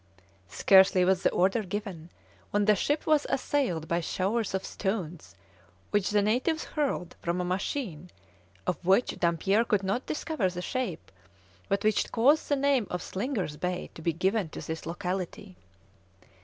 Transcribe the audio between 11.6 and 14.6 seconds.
but which caused the name of Slingers' Bay to be given